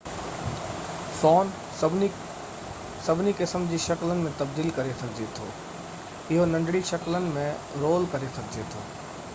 سون 1.17 1.51
سڀني 1.81 3.33
قسمن 3.41 3.67
جي 3.73 3.79
شڪلن 3.83 4.25
۾ 4.29 4.33
تبديل 4.41 4.73
ڪري 4.79 4.97
سگهجي 5.03 5.29
ٿو 5.37 5.47
اهو 5.51 6.51
ننڍڙي 6.57 6.83
شڪلن 6.93 7.29
۾ 7.37 7.45
رول 7.85 8.09
ڪري 8.15 8.31
سگهجي 8.39 8.67
ٿو 8.73 8.83